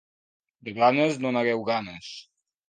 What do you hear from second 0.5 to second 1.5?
De Blanes no